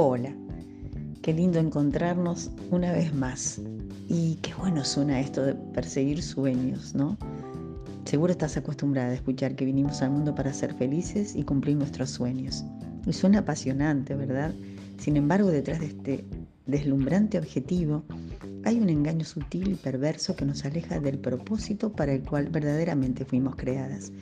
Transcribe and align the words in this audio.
Hola, 0.00 0.32
qué 1.22 1.32
lindo 1.32 1.58
encontrarnos 1.58 2.52
una 2.70 2.92
vez 2.92 3.12
más. 3.12 3.60
Y 4.08 4.36
qué 4.42 4.54
bueno 4.54 4.84
suena 4.84 5.18
esto 5.18 5.42
de 5.42 5.56
perseguir 5.56 6.22
sueños, 6.22 6.94
¿no? 6.94 7.18
Seguro 8.04 8.30
estás 8.30 8.56
acostumbrada 8.56 9.08
a 9.08 9.14
escuchar 9.14 9.56
que 9.56 9.64
vinimos 9.64 10.00
al 10.00 10.12
mundo 10.12 10.36
para 10.36 10.52
ser 10.52 10.72
felices 10.74 11.34
y 11.34 11.42
cumplir 11.42 11.74
nuestros 11.74 12.10
sueños. 12.10 12.64
Y 13.06 13.12
suena 13.12 13.40
apasionante, 13.40 14.14
¿verdad? 14.14 14.54
Sin 14.98 15.16
embargo, 15.16 15.48
detrás 15.48 15.80
de 15.80 15.86
este 15.86 16.24
deslumbrante 16.66 17.36
objetivo 17.36 18.04
hay 18.64 18.78
un 18.78 18.90
engaño 18.90 19.24
sutil 19.24 19.72
y 19.72 19.74
perverso 19.74 20.36
que 20.36 20.44
nos 20.44 20.64
aleja 20.64 21.00
del 21.00 21.18
propósito 21.18 21.90
para 21.90 22.12
el 22.12 22.22
cual 22.22 22.50
verdaderamente 22.50 23.24
fuimos 23.24 23.56
creadas. 23.56 24.12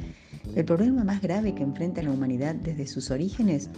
El 0.55 0.65
problema 0.65 1.05
más 1.05 1.21
grave 1.21 1.55
que 1.55 1.63
enfrenta 1.63 2.03
la 2.03 2.13
humanidad 2.13 2.55
desde 2.55 2.87
sus 2.87 3.11
orígenes 3.11 3.69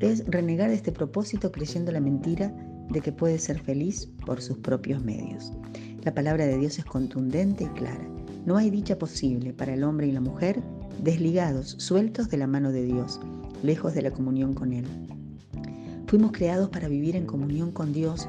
es 0.00 0.24
renegar 0.26 0.70
este 0.70 0.92
propósito 0.92 1.50
creyendo 1.50 1.92
la 1.92 2.00
mentira 2.00 2.54
de 2.90 3.00
que 3.00 3.12
puede 3.12 3.38
ser 3.38 3.60
feliz 3.60 4.08
por 4.24 4.40
sus 4.40 4.58
propios 4.58 5.02
medios. 5.02 5.52
La 6.02 6.14
palabra 6.14 6.46
de 6.46 6.58
Dios 6.58 6.78
es 6.78 6.84
contundente 6.84 7.64
y 7.64 7.68
clara. 7.68 8.08
No 8.46 8.56
hay 8.56 8.70
dicha 8.70 8.98
posible 8.98 9.52
para 9.52 9.74
el 9.74 9.84
hombre 9.84 10.06
y 10.06 10.12
la 10.12 10.20
mujer 10.20 10.62
desligados, 11.02 11.76
sueltos 11.78 12.28
de 12.30 12.38
la 12.38 12.46
mano 12.46 12.72
de 12.72 12.84
Dios, 12.84 13.20
lejos 13.62 13.94
de 13.94 14.02
la 14.02 14.10
comunión 14.10 14.54
con 14.54 14.72
Él. 14.72 14.86
Fuimos 16.06 16.32
creados 16.32 16.70
para 16.70 16.88
vivir 16.88 17.16
en 17.16 17.26
comunión 17.26 17.72
con 17.72 17.92
Dios, 17.92 18.28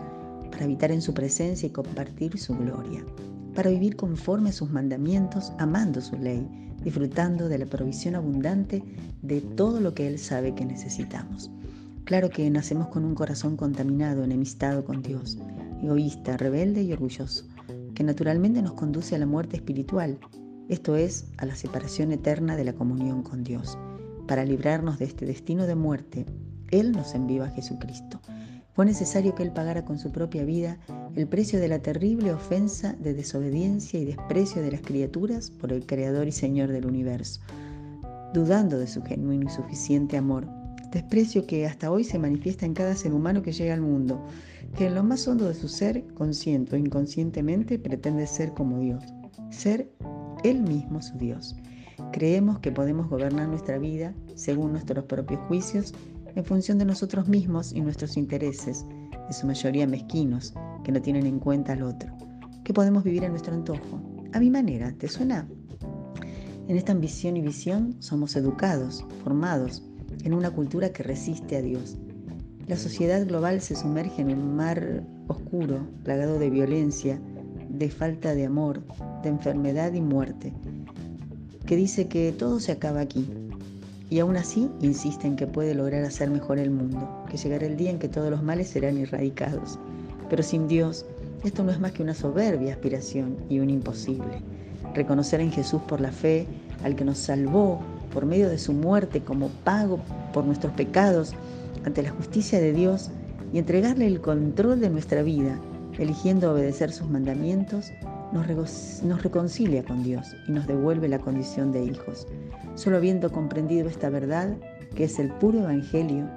para 0.51 0.65
habitar 0.65 0.91
en 0.91 1.01
su 1.01 1.13
presencia 1.13 1.67
y 1.67 1.71
compartir 1.71 2.37
su 2.37 2.57
gloria, 2.57 3.05
para 3.55 3.69
vivir 3.69 3.95
conforme 3.95 4.49
a 4.49 4.53
sus 4.53 4.69
mandamientos, 4.69 5.53
amando 5.57 6.01
su 6.01 6.17
ley, 6.17 6.45
disfrutando 6.83 7.49
de 7.49 7.57
la 7.57 7.65
provisión 7.65 8.15
abundante 8.15 8.83
de 9.21 9.41
todo 9.41 9.79
lo 9.79 9.93
que 9.93 10.07
Él 10.07 10.19
sabe 10.19 10.55
que 10.55 10.65
necesitamos. 10.65 11.51
Claro 12.05 12.29
que 12.29 12.49
nacemos 12.49 12.87
con 12.87 13.05
un 13.05 13.15
corazón 13.15 13.55
contaminado, 13.55 14.23
enemistado 14.23 14.83
con 14.83 15.01
Dios, 15.01 15.37
egoísta, 15.83 16.37
rebelde 16.37 16.83
y 16.83 16.91
orgulloso, 16.91 17.45
que 17.93 18.03
naturalmente 18.03 18.61
nos 18.61 18.73
conduce 18.73 19.15
a 19.15 19.19
la 19.19 19.25
muerte 19.25 19.57
espiritual, 19.57 20.17
esto 20.69 20.95
es, 20.95 21.25
a 21.37 21.45
la 21.45 21.55
separación 21.55 22.11
eterna 22.11 22.55
de 22.55 22.63
la 22.63 22.73
comunión 22.73 23.23
con 23.23 23.43
Dios. 23.43 23.77
Para 24.27 24.45
librarnos 24.45 24.99
de 24.99 25.05
este 25.05 25.25
destino 25.25 25.65
de 25.65 25.75
muerte, 25.75 26.25
Él 26.69 26.91
nos 26.91 27.15
envió 27.15 27.43
a 27.43 27.49
Jesucristo. 27.49 28.21
Fue 28.79 28.85
necesario 28.85 29.35
que 29.35 29.43
Él 29.43 29.51
pagara 29.51 29.83
con 29.83 29.99
su 29.99 30.09
propia 30.09 30.45
vida 30.45 30.77
el 31.13 31.27
precio 31.27 31.59
de 31.59 31.67
la 31.67 31.79
terrible 31.79 32.31
ofensa 32.31 32.93
de 32.93 33.13
desobediencia 33.13 33.99
y 33.99 34.05
desprecio 34.05 34.61
de 34.61 34.71
las 34.71 34.79
criaturas 34.79 35.51
por 35.51 35.73
el 35.73 35.85
Creador 35.85 36.29
y 36.29 36.31
Señor 36.31 36.71
del 36.71 36.85
universo, 36.85 37.41
dudando 38.33 38.79
de 38.79 38.87
su 38.87 39.03
genuino 39.03 39.47
y 39.47 39.53
suficiente 39.53 40.15
amor 40.15 40.47
desprecio 40.93 41.45
que 41.45 41.67
hasta 41.67 41.91
hoy 41.91 42.05
se 42.05 42.19
manifiesta 42.19 42.65
en 42.65 42.73
cada 42.73 42.95
ser 42.95 43.13
humano 43.13 43.41
que 43.41 43.51
llega 43.51 43.73
al 43.73 43.81
mundo, 43.81 44.25
que 44.77 44.85
en 44.85 44.95
lo 44.95 45.03
más 45.03 45.27
hondo 45.27 45.49
de 45.49 45.55
su 45.55 45.67
ser, 45.67 46.05
consciente 46.13 46.77
o 46.77 46.79
inconscientemente, 46.79 47.79
pretende 47.79 48.27
ser 48.27 48.53
como 48.53 48.79
Dios, 48.79 49.03
ser 49.49 49.91
Él 50.45 50.61
mismo 50.61 51.01
su 51.01 51.17
Dios. 51.17 51.53
Creemos 52.13 52.59
que 52.59 52.71
podemos 52.71 53.09
gobernar 53.09 53.49
nuestra 53.49 53.77
vida 53.77 54.15
según 54.35 54.71
nuestros 54.71 55.03
propios 55.03 55.41
juicios, 55.49 55.93
en 56.35 56.45
función 56.45 56.77
de 56.77 56.85
nosotros 56.85 57.27
mismos 57.27 57.73
y 57.73 57.81
nuestros 57.81 58.17
intereses, 58.17 58.85
en 59.27 59.33
su 59.33 59.47
mayoría 59.47 59.87
mezquinos, 59.87 60.53
que 60.83 60.91
no 60.91 61.01
tienen 61.01 61.25
en 61.25 61.39
cuenta 61.39 61.73
al 61.73 61.83
otro, 61.83 62.15
que 62.63 62.73
podemos 62.73 63.03
vivir 63.03 63.25
a 63.25 63.29
nuestro 63.29 63.53
antojo, 63.53 64.01
a 64.33 64.39
mi 64.39 64.49
manera, 64.49 64.93
¿te 64.93 65.07
suena? 65.07 65.47
En 66.67 66.77
esta 66.77 66.91
ambición 66.91 67.35
y 67.37 67.41
visión 67.41 67.95
somos 67.99 68.35
educados, 68.35 69.03
formados, 69.23 69.83
en 70.23 70.33
una 70.33 70.51
cultura 70.51 70.91
que 70.91 71.03
resiste 71.03 71.57
a 71.57 71.61
Dios. 71.61 71.97
La 72.67 72.75
sociedad 72.75 73.25
global 73.25 73.61
se 73.61 73.75
sumerge 73.75 74.21
en 74.21 74.31
un 74.31 74.55
mar 74.55 75.03
oscuro, 75.27 75.87
plagado 76.03 76.37
de 76.37 76.49
violencia, 76.49 77.19
de 77.69 77.89
falta 77.89 78.35
de 78.35 78.45
amor, 78.45 78.83
de 79.23 79.29
enfermedad 79.29 79.93
y 79.93 80.01
muerte, 80.01 80.53
que 81.65 81.75
dice 81.75 82.07
que 82.07 82.31
todo 82.31 82.59
se 82.59 82.71
acaba 82.71 82.99
aquí. 82.99 83.27
Y 84.09 84.19
aún 84.19 84.37
así 84.37 84.69
insiste 84.81 85.27
en 85.27 85.35
que 85.35 85.45
puede 85.45 85.75
lograr 85.75 86.03
hacer 86.03 86.29
mejor 86.31 86.57
el 86.57 86.71
mundo, 86.71 87.07
que 87.29 87.37
llegará 87.37 87.65
el 87.65 87.77
día 87.77 87.91
en 87.91 87.99
que 87.99 88.09
todos 88.09 88.31
los 88.31 88.41
males 88.41 88.69
serán 88.69 88.97
erradicados. 88.97 89.77
Pero 90.29 90.41
sin 90.41 90.67
Dios, 90.67 91.05
esto 91.43 91.63
no 91.63 91.71
es 91.71 91.79
más 91.79 91.91
que 91.91 92.03
una 92.03 92.13
soberbia 92.13 92.73
aspiración 92.73 93.37
y 93.49 93.59
un 93.59 93.69
imposible. 93.69 94.41
Reconocer 94.95 95.41
en 95.41 95.51
Jesús 95.51 95.81
por 95.83 96.01
la 96.01 96.11
fe 96.11 96.47
al 96.83 96.95
que 96.95 97.05
nos 97.05 97.19
salvó 97.19 97.79
por 98.11 98.25
medio 98.25 98.49
de 98.49 98.57
su 98.57 98.73
muerte 98.73 99.21
como 99.21 99.49
pago 99.63 99.99
por 100.33 100.45
nuestros 100.45 100.73
pecados 100.73 101.33
ante 101.85 102.01
la 102.01 102.09
justicia 102.09 102.59
de 102.59 102.73
Dios 102.73 103.11
y 103.53 103.59
entregarle 103.59 104.07
el 104.07 104.21
control 104.21 104.79
de 104.79 104.89
nuestra 104.89 105.21
vida, 105.21 105.59
eligiendo 105.97 106.51
obedecer 106.51 106.91
sus 106.91 107.09
mandamientos, 107.09 107.91
nos, 108.31 109.21
reconcilia 109.23 109.83
con 109.83 110.03
Dios 110.03 110.35
y 110.47 110.51
nos 110.51 110.67
devuelve 110.67 111.07
la 111.07 111.19
condición 111.19 111.71
de 111.71 111.83
hijos. 111.83 112.27
Solo 112.75 112.97
habiendo 112.97 113.31
comprendido 113.31 113.87
esta 113.87 114.09
verdad, 114.09 114.55
que 114.95 115.05
es 115.05 115.19
el 115.19 115.29
puro 115.29 115.59
Evangelio, 115.59 116.27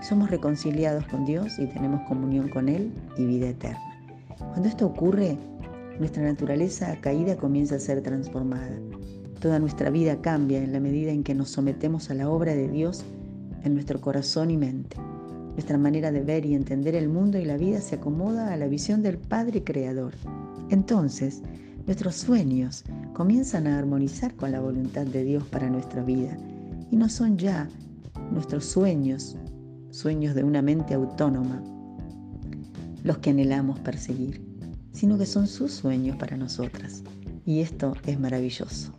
somos 0.00 0.30
reconciliados 0.30 1.06
con 1.06 1.24
Dios 1.24 1.58
y 1.58 1.66
tenemos 1.66 2.00
comunión 2.08 2.48
con 2.48 2.68
Él 2.68 2.92
y 3.18 3.26
vida 3.26 3.48
eterna. 3.48 3.80
Cuando 4.38 4.68
esto 4.68 4.86
ocurre, 4.86 5.36
nuestra 5.98 6.22
naturaleza 6.22 6.96
caída 7.00 7.36
comienza 7.36 7.76
a 7.76 7.80
ser 7.80 8.00
transformada. 8.02 8.78
Toda 9.40 9.58
nuestra 9.58 9.90
vida 9.90 10.20
cambia 10.20 10.62
en 10.62 10.72
la 10.72 10.80
medida 10.80 11.10
en 11.10 11.24
que 11.24 11.34
nos 11.34 11.50
sometemos 11.50 12.10
a 12.10 12.14
la 12.14 12.28
obra 12.30 12.54
de 12.54 12.68
Dios 12.68 13.04
en 13.64 13.74
nuestro 13.74 14.00
corazón 14.00 14.50
y 14.50 14.56
mente. 14.56 14.96
Nuestra 15.52 15.76
manera 15.76 16.10
de 16.12 16.22
ver 16.22 16.46
y 16.46 16.54
entender 16.54 16.94
el 16.94 17.08
mundo 17.08 17.38
y 17.38 17.44
la 17.44 17.56
vida 17.56 17.80
se 17.80 17.96
acomoda 17.96 18.52
a 18.52 18.56
la 18.56 18.66
visión 18.66 19.02
del 19.02 19.18
Padre 19.18 19.62
Creador. 19.62 20.14
Entonces, 20.70 21.42
nuestros 21.86 22.14
sueños 22.14 22.84
comienzan 23.14 23.66
a 23.66 23.78
armonizar 23.78 24.34
con 24.36 24.52
la 24.52 24.60
voluntad 24.60 25.06
de 25.06 25.24
Dios 25.24 25.44
para 25.44 25.68
nuestra 25.68 26.02
vida 26.02 26.36
y 26.90 26.96
no 26.96 27.08
son 27.08 27.38
ya 27.38 27.68
nuestros 28.30 28.64
sueños, 28.64 29.36
sueños 29.90 30.34
de 30.34 30.44
una 30.44 30.62
mente 30.62 30.94
autónoma, 30.94 31.62
los 33.02 33.18
que 33.18 33.30
anhelamos 33.30 33.78
perseguir, 33.80 34.44
sino 34.92 35.18
que 35.18 35.26
son 35.26 35.46
sus 35.46 35.72
sueños 35.72 36.16
para 36.16 36.36
nosotras. 36.36 37.02
Y 37.44 37.60
esto 37.60 37.94
es 38.06 38.20
maravilloso. 38.20 38.92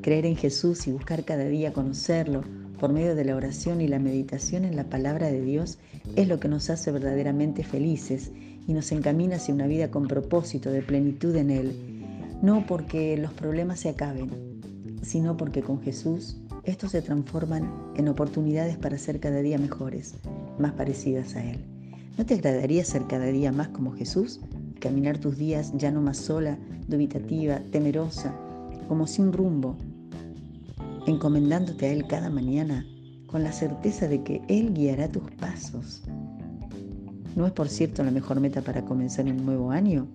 Creer 0.00 0.26
en 0.26 0.36
Jesús 0.36 0.86
y 0.86 0.92
buscar 0.92 1.24
cada 1.24 1.44
día 1.44 1.72
conocerlo 1.72 2.42
por 2.78 2.92
medio 2.92 3.14
de 3.14 3.24
la 3.24 3.36
oración 3.36 3.80
y 3.80 3.88
la 3.88 3.98
meditación 3.98 4.64
en 4.64 4.76
la 4.76 4.84
palabra 4.84 5.28
de 5.28 5.40
Dios 5.40 5.78
es 6.16 6.28
lo 6.28 6.40
que 6.40 6.48
nos 6.48 6.70
hace 6.70 6.90
verdaderamente 6.90 7.64
felices 7.64 8.30
y 8.66 8.72
nos 8.72 8.92
encamina 8.92 9.36
hacia 9.36 9.54
una 9.54 9.66
vida 9.66 9.90
con 9.90 10.06
propósito 10.06 10.70
de 10.70 10.82
plenitud 10.82 11.34
en 11.36 11.50
Él. 11.50 11.72
No 12.42 12.66
porque 12.66 13.16
los 13.16 13.32
problemas 13.32 13.80
se 13.80 13.90
acaben, 13.90 14.30
sino 15.02 15.36
porque 15.36 15.62
con 15.62 15.80
Jesús 15.80 16.36
estos 16.64 16.92
se 16.92 17.02
transforman 17.02 17.70
en 17.96 18.08
oportunidades 18.08 18.76
para 18.76 18.98
ser 18.98 19.20
cada 19.20 19.40
día 19.42 19.58
mejores, 19.58 20.14
más 20.58 20.72
parecidas 20.72 21.36
a 21.36 21.44
Él. 21.44 21.58
¿No 22.16 22.24
te 22.24 22.34
agradaría 22.34 22.84
ser 22.84 23.06
cada 23.06 23.26
día 23.26 23.52
más 23.52 23.68
como 23.68 23.92
Jesús? 23.92 24.40
Caminar 24.80 25.18
tus 25.18 25.36
días 25.36 25.72
ya 25.76 25.90
no 25.90 26.00
más 26.00 26.16
sola, 26.16 26.58
dubitativa, 26.88 27.60
temerosa, 27.70 28.34
como 28.88 29.06
sin 29.06 29.32
rumbo, 29.32 29.76
encomendándote 31.06 31.86
a 31.86 31.92
Él 31.92 32.06
cada 32.06 32.30
mañana 32.30 32.86
con 33.26 33.42
la 33.42 33.52
certeza 33.52 34.08
de 34.08 34.22
que 34.22 34.42
Él 34.48 34.74
guiará 34.74 35.08
tus 35.08 35.30
pasos. 35.32 36.02
¿No 37.36 37.46
es 37.46 37.52
por 37.52 37.68
cierto 37.68 38.04
la 38.04 38.10
mejor 38.10 38.40
meta 38.40 38.62
para 38.62 38.84
comenzar 38.84 39.24
un 39.26 39.44
nuevo 39.44 39.70
año? 39.70 40.06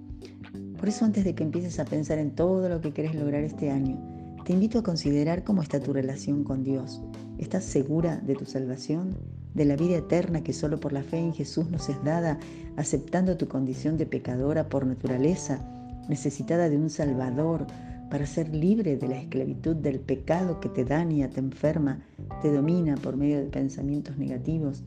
Por 0.78 0.88
eso 0.88 1.04
antes 1.04 1.26
de 1.26 1.36
que 1.36 1.44
empieces 1.44 1.80
a 1.80 1.86
pensar 1.86 2.18
en 2.18 2.34
todo 2.34 2.70
lo 2.70 2.80
que 2.80 2.94
quieres 2.94 3.14
lograr 3.14 3.44
este 3.44 3.70
año, 3.70 4.00
te 4.46 4.54
invito 4.54 4.80
a 4.80 4.84
considerar 4.84 5.44
cómo 5.44 5.62
está 5.62 5.82
tu 5.82 5.92
relación 5.92 6.44
con 6.44 6.64
Dios. 6.64 7.02
¿Estás 7.38 7.66
segura 7.66 8.18
de 8.18 8.36
tu 8.36 8.46
salvación? 8.46 9.18
¿De 9.54 9.66
la 9.66 9.76
vida 9.76 9.98
eterna 9.98 10.42
que 10.42 10.54
solo 10.54 10.80
por 10.80 10.94
la 10.94 11.04
fe 11.04 11.18
en 11.18 11.34
Jesús 11.34 11.70
nos 11.70 11.90
es 11.90 12.02
dada, 12.04 12.40
aceptando 12.78 13.36
tu 13.36 13.48
condición 13.48 13.98
de 13.98 14.06
pecadora 14.06 14.70
por 14.70 14.86
naturaleza, 14.86 15.60
necesitada 16.08 16.70
de 16.70 16.78
un 16.78 16.90
Salvador, 16.90 17.68
para 18.10 18.26
ser 18.26 18.54
libre 18.54 18.98
de 18.98 19.08
la 19.08 19.18
esclavitud 19.18 19.76
del 19.76 20.00
pecado 20.00 20.60
que 20.60 20.70
te 20.70 20.84
daña, 20.84 21.30
te 21.30 21.40
enferma, 21.40 22.02
te 22.42 22.52
domina 22.52 22.96
por 22.96 23.18
medio 23.18 23.38
de 23.38 23.46
pensamientos 23.46 24.18
negativos, 24.18 24.84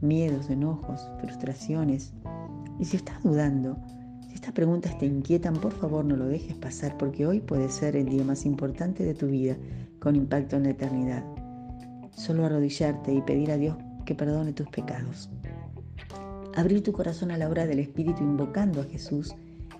miedos, 0.00 0.50
enojos, 0.50 1.08
frustraciones. 1.20 2.12
Y 2.78 2.84
si 2.84 2.98
estás 2.98 3.22
dudando, 3.22 3.78
si 4.28 4.34
estas 4.34 4.52
preguntas 4.52 4.98
te 4.98 5.06
inquietan, 5.06 5.54
por 5.54 5.72
favor 5.72 6.04
no 6.04 6.16
lo 6.16 6.26
dejes 6.26 6.54
pasar 6.54 6.98
porque 6.98 7.26
hoy 7.26 7.40
puede 7.40 7.70
ser 7.70 7.96
el 7.96 8.06
día 8.06 8.24
más 8.24 8.44
importante 8.44 9.04
de 9.04 9.14
tu 9.14 9.26
vida 9.26 9.56
con 9.98 10.14
impacto 10.14 10.56
en 10.56 10.64
la 10.64 10.70
eternidad. 10.70 11.24
Solo 12.10 12.44
arrodillarte 12.44 13.12
y 13.12 13.22
pedir 13.22 13.50
a 13.52 13.56
Dios 13.56 13.76
que 14.04 14.14
perdone 14.14 14.52
tus 14.52 14.68
pecados. 14.68 15.30
Abrir 16.54 16.82
tu 16.82 16.92
corazón 16.92 17.30
a 17.30 17.38
la 17.38 17.48
obra 17.48 17.66
del 17.66 17.78
Espíritu 17.78 18.22
invocando 18.22 18.82
a 18.82 18.84
Jesús 18.84 19.34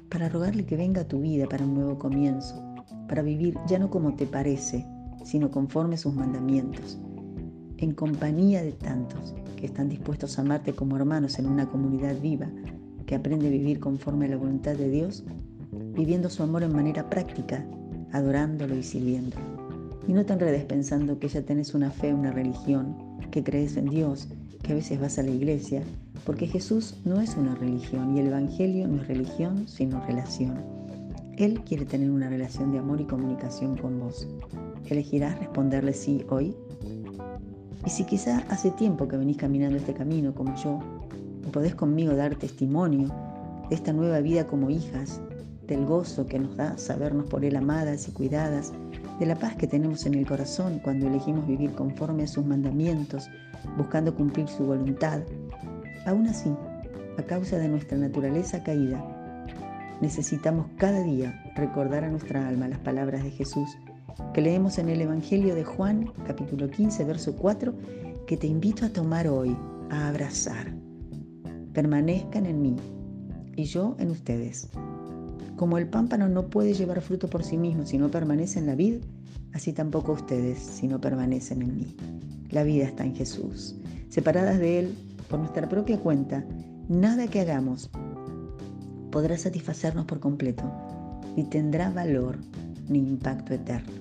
para 0.09 0.29
rogarle 0.29 0.65
que 0.65 0.77
venga 0.77 1.03
a 1.03 1.09
tu 1.09 1.21
vida 1.21 1.47
para 1.47 1.65
un 1.65 1.75
nuevo 1.75 1.99
comienzo 1.99 2.66
para 3.09 3.23
vivir 3.23 3.57
ya 3.67 3.79
no 3.79 3.91
como 3.91 4.15
te 4.15 4.27
parece, 4.27 4.87
sino 5.25 5.51
conforme 5.51 5.97
sus 5.97 6.15
mandamientos. 6.15 6.99
en 7.79 7.93
compañía 7.93 8.63
de 8.63 8.73
tantos 8.73 9.35
que 9.57 9.67
están 9.67 9.91
dispuestos 9.91 10.39
a 10.39 10.43
amarte 10.43 10.73
como 10.73 10.97
hermanos 10.97 11.39
en 11.39 11.47
una 11.47 11.69
comunidad 11.69 12.19
viva 12.23 12.49
que 13.05 13.15
aprende 13.15 13.49
a 13.49 13.51
vivir 13.51 13.81
conforme 13.81 14.25
a 14.27 14.29
la 14.31 14.37
voluntad 14.37 14.77
de 14.77 14.89
Dios, 14.89 15.25
viviendo 15.95 16.31
su 16.31 16.43
amor 16.43 16.63
en 16.63 16.73
manera 16.73 17.09
práctica, 17.11 17.67
adorándolo 18.13 18.75
y 18.77 18.83
sirviéndolo. 18.83 19.45
Y 20.09 20.13
no 20.13 20.25
te 20.25 20.33
enredes 20.33 20.65
pensando 20.65 21.19
que 21.19 21.29
ya 21.29 21.43
tenés 21.43 21.75
una 21.75 21.91
fe, 21.91 22.15
una 22.15 22.33
religión, 22.33 22.97
que 23.31 23.43
crees 23.45 23.77
en 23.77 23.87
Dios, 23.87 24.29
que 24.63 24.73
a 24.73 24.77
veces 24.77 25.01
vas 25.01 25.19
a 25.19 25.23
la 25.23 25.31
iglesia, 25.31 25.83
porque 26.25 26.47
Jesús 26.47 26.97
no 27.05 27.21
es 27.21 27.37
una 27.37 27.55
religión 27.55 28.17
y 28.17 28.21
el 28.21 28.29
Evangelio 28.29 28.89
no 28.89 29.03
es 29.03 29.09
religión, 29.09 29.69
sino 29.69 30.05
relación. 30.07 30.57
Él 31.37 31.61
quiere 31.65 31.85
tener 31.85 32.11
una 32.11 32.31
relación 32.31 32.73
de 32.73 32.79
amor 32.79 32.99
y 33.01 33.05
comunicación 33.05 33.77
con 33.77 34.01
vos. 34.01 34.27
¿Elegirás 34.87 35.39
responderle 35.39 35.93
sí 35.93 36.25
hoy? 36.31 36.57
Y 37.85 37.91
si 37.91 38.05
quizá 38.05 38.39
hace 38.49 38.71
tiempo 38.71 39.07
que 39.07 39.19
venís 39.19 39.37
caminando 39.37 39.77
este 39.77 39.93
camino 39.93 40.35
como 40.35 40.57
yo, 40.57 40.81
podés 41.53 41.75
conmigo 41.75 42.15
dar 42.15 42.37
testimonio 42.37 43.09
de 43.69 43.75
esta 43.75 43.93
nueva 43.93 44.21
vida 44.21 44.47
como 44.47 44.71
hijas, 44.71 45.21
del 45.67 45.85
gozo 45.85 46.27
que 46.27 46.39
nos 46.39 46.57
da 46.57 46.79
sabernos 46.79 47.27
por 47.27 47.45
Él 47.45 47.57
amadas 47.57 48.09
y 48.09 48.13
cuidadas, 48.13 48.73
de 49.21 49.27
la 49.27 49.37
paz 49.37 49.57
que 49.57 49.67
tenemos 49.67 50.07
en 50.07 50.15
el 50.15 50.27
corazón 50.27 50.81
cuando 50.83 51.07
elegimos 51.07 51.47
vivir 51.47 51.73
conforme 51.73 52.23
a 52.23 52.29
sus 52.29 52.47
mandamientos, 52.47 53.29
buscando 53.77 54.15
cumplir 54.15 54.49
su 54.49 54.65
voluntad. 54.65 55.21
Aún 56.07 56.29
así, 56.29 56.51
a 57.19 57.23
causa 57.23 57.59
de 57.59 57.69
nuestra 57.69 57.99
naturaleza 57.99 58.63
caída, 58.63 59.16
necesitamos 60.01 60.67
cada 60.77 61.03
día 61.03 61.53
recordar 61.57 62.05
a 62.05 62.11
nuestra 62.11 62.47
alma 62.47 62.69
las 62.69 62.79
palabras 62.81 63.23
de 63.23 63.31
Jesús 63.31 63.69
que 64.33 64.41
leemos 64.41 64.79
en 64.79 64.89
el 64.89 65.01
Evangelio 65.01 65.55
de 65.55 65.65
Juan, 65.65 66.13
capítulo 66.27 66.71
15, 66.71 67.05
verso 67.05 67.37
4, 67.37 67.75
que 68.27 68.37
te 68.37 68.47
invito 68.47 68.87
a 68.87 68.89
tomar 68.89 69.29
hoy, 69.29 69.57
a 69.91 70.09
abrazar. 70.09 70.75
Permanezcan 71.73 72.47
en 72.47 72.63
mí 72.63 72.77
y 73.57 73.65
yo 73.65 73.97
en 73.99 74.11
ustedes. 74.11 74.71
Como 75.57 75.79
el 75.79 75.89
pámpano 75.89 76.29
no 76.29 76.49
puede 76.49 76.75
llevar 76.75 77.01
fruto 77.01 77.29
por 77.29 77.45
sí 77.45 77.57
mismo 77.57 77.87
si 77.87 77.99
no 77.99 78.11
permanece 78.11 78.59
en 78.59 78.67
la 78.67 78.75
vid, 78.75 78.97
así 79.53 79.73
tampoco 79.73 80.13
ustedes 80.13 80.59
si 80.59 80.87
no 80.87 81.01
permanecen 81.01 81.63
en 81.63 81.77
mí. 81.77 81.97
La 82.51 82.63
vida 82.63 82.85
está 82.85 83.05
en 83.05 83.15
Jesús. 83.15 83.77
Separadas 84.09 84.59
de 84.59 84.81
Él 84.81 84.95
por 85.29 85.39
nuestra 85.39 85.69
propia 85.69 85.99
cuenta, 85.99 86.45
nada 86.89 87.27
que 87.27 87.41
hagamos 87.41 87.91
podrá 89.11 89.37
satisfacernos 89.39 90.05
por 90.07 90.21
completo 90.21 90.65
y 91.37 91.45
tendrá 91.45 91.91
valor 91.91 92.39
ni 92.89 92.99
impacto 92.99 93.55
eterno. 93.55 93.93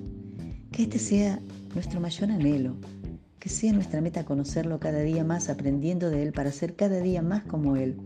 Que 0.72 0.84
este 0.84 1.00
sea 1.00 1.40
nuestro 1.74 2.00
mayor 2.00 2.32
anhelo, 2.32 2.76
que 3.40 3.50
sea 3.50 3.74
nuestra 3.74 4.02
meta 4.02 4.26
conocerlo 4.26 4.80
cada 4.80 5.00
día 5.00 5.24
más, 5.24 5.50
aprendiendo 5.50 6.10
de 6.10 6.24
Él 6.24 6.32
para 6.32 6.52
ser 6.52 6.76
cada 6.76 7.00
día 7.00 7.22
más 7.22 7.44
como 7.44 7.76
Él, 7.76 7.98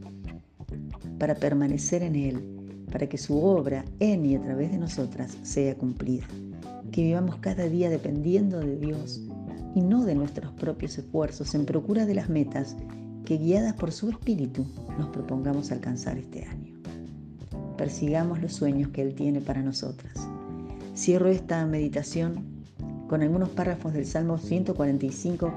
para 1.17 1.35
permanecer 1.35 2.03
en 2.03 2.15
Él 2.15 2.59
para 2.91 3.07
que 3.07 3.17
su 3.17 3.41
obra 3.43 3.85
en 3.99 4.25
y 4.25 4.35
a 4.35 4.41
través 4.41 4.71
de 4.71 4.77
nosotras 4.77 5.37
sea 5.43 5.75
cumplida. 5.75 6.25
Que 6.91 7.03
vivamos 7.03 7.37
cada 7.37 7.67
día 7.67 7.89
dependiendo 7.89 8.59
de 8.59 8.77
Dios 8.77 9.21
y 9.75 9.81
no 9.81 10.03
de 10.05 10.15
nuestros 10.15 10.51
propios 10.53 10.97
esfuerzos 10.97 11.53
en 11.55 11.65
procura 11.65 12.05
de 12.05 12.15
las 12.15 12.29
metas 12.29 12.75
que 13.25 13.37
guiadas 13.37 13.73
por 13.73 13.91
su 13.91 14.09
Espíritu 14.09 14.65
nos 14.97 15.09
propongamos 15.09 15.71
alcanzar 15.71 16.17
este 16.17 16.45
año. 16.45 16.78
Persigamos 17.79 18.41
los 18.41 18.51
sueños 18.51 18.89
que 18.89 19.01
Él 19.01 19.15
tiene 19.15 19.39
para 19.39 19.61
nosotras. 19.61 20.11
Cierro 20.97 21.29
esta 21.29 21.65
meditación 21.65 22.43
con 23.07 23.21
algunos 23.21 23.47
párrafos 23.47 23.93
del 23.93 24.05
Salmo 24.05 24.37
145, 24.37 25.53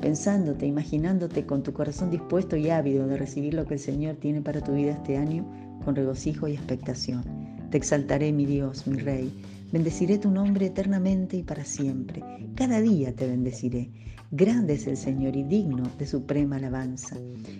pensándote, 0.00 0.66
imaginándote 0.66 1.46
con 1.46 1.62
tu 1.62 1.72
corazón 1.72 2.10
dispuesto 2.10 2.56
y 2.56 2.70
ávido 2.70 3.06
de 3.06 3.16
recibir 3.16 3.54
lo 3.54 3.66
que 3.66 3.74
el 3.74 3.80
Señor 3.80 4.16
tiene 4.16 4.40
para 4.40 4.60
tu 4.60 4.72
vida 4.72 4.90
este 4.90 5.16
año 5.16 5.46
con 5.84 5.94
regocijo 5.94 6.48
y 6.48 6.54
expectación. 6.54 7.22
Te 7.70 7.76
exaltaré, 7.78 8.32
mi 8.32 8.46
Dios, 8.46 8.88
mi 8.88 8.98
Rey. 8.98 9.32
Bendeciré 9.72 10.18
tu 10.18 10.30
nombre 10.30 10.66
eternamente 10.66 11.36
y 11.36 11.42
para 11.44 11.64
siempre. 11.64 12.22
Cada 12.56 12.80
día 12.80 13.14
te 13.14 13.28
bendeciré. 13.28 13.92
Grande 14.32 14.74
es 14.74 14.86
el 14.86 14.96
Señor 14.96 15.36
y 15.36 15.44
digno 15.44 15.84
de 15.98 16.06
suprema 16.06 16.56
alabanza. 16.56 17.16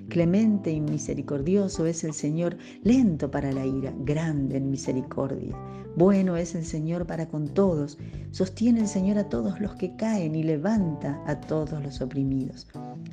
Clemente 0.09 0.71
y 0.71 0.81
misericordioso 0.81 1.87
es 1.87 2.05
el 2.05 2.13
Señor, 2.13 2.57
lento 2.83 3.31
para 3.31 3.53
la 3.53 3.67
ira, 3.67 3.93
grande 4.05 4.57
en 4.57 4.71
misericordia. 4.71 5.57
Bueno 5.97 6.37
es 6.37 6.55
el 6.55 6.65
Señor 6.65 7.07
para 7.07 7.29
con 7.29 7.49
todos. 7.49 7.99
Sostiene 8.31 8.81
el 8.81 8.89
Señor 8.89 9.19
a 9.19 9.29
todos 9.29 9.61
los 9.61 9.75
que 9.75 9.97
caen 9.97 10.35
y 10.35 10.43
levanta 10.43 11.23
a 11.27 11.41
todos 11.41 11.83
los 11.83 12.01
oprimidos. 12.01 12.69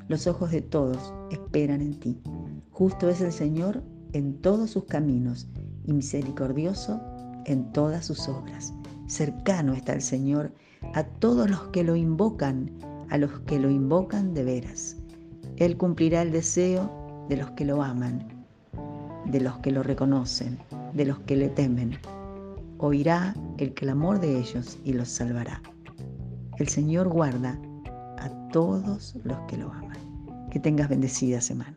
Los 0.07 0.27
ojos 0.27 0.51
de 0.51 0.61
todos 0.61 1.13
esperan 1.31 1.81
en 1.81 1.99
ti. 1.99 2.21
Justo 2.71 3.09
es 3.09 3.21
el 3.21 3.31
Señor 3.31 3.83
en 4.13 4.39
todos 4.41 4.71
sus 4.71 4.85
caminos 4.85 5.49
y 5.83 5.93
misericordioso 5.93 7.16
en 7.47 7.71
todas 7.73 8.05
sus 8.05 8.29
obras. 8.29 8.73
Cercano 9.07 9.73
está 9.73 9.93
el 9.93 10.01
Señor 10.01 10.53
a 10.93 11.03
todos 11.03 11.49
los 11.49 11.63
que 11.69 11.83
lo 11.83 11.95
invocan, 11.95 12.71
a 13.09 13.17
los 13.17 13.39
que 13.41 13.59
lo 13.59 13.69
invocan 13.69 14.33
de 14.33 14.43
veras. 14.43 14.97
Él 15.55 15.75
cumplirá 15.77 16.21
el 16.21 16.31
deseo 16.31 17.25
de 17.29 17.37
los 17.37 17.49
que 17.51 17.65
lo 17.65 17.81
aman, 17.81 18.45
de 19.25 19.41
los 19.41 19.57
que 19.59 19.71
lo 19.71 19.81
reconocen, 19.81 20.59
de 20.93 21.05
los 21.05 21.19
que 21.19 21.35
le 21.35 21.49
temen. 21.49 21.97
Oirá 22.77 23.33
el 23.57 23.73
clamor 23.73 24.19
de 24.19 24.37
ellos 24.37 24.77
y 24.83 24.93
los 24.93 25.09
salvará. 25.09 25.61
El 26.57 26.67
Señor 26.67 27.07
guarda 27.07 27.59
a 28.19 28.29
todos 28.51 29.15
los 29.23 29.37
que 29.47 29.57
lo 29.57 29.71
aman. 29.71 29.97
Que 30.51 30.59
tengas 30.59 30.89
bendecida 30.89 31.41
semana. 31.41 31.75